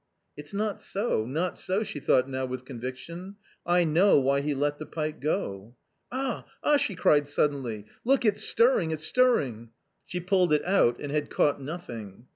[0.35, 3.35] "It's not so, not so," she thought now with conviction,"
[3.77, 5.75] I know why he let the pike go.""
[6.11, 6.47] Ah!
[6.63, 9.69] ah!" she cried suddenly," look, it's stirring, it's stirring."
[10.07, 12.25] She pulled it out and had caught nothing.